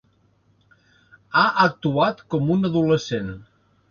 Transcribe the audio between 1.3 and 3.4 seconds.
Ha actuat com un adolescent.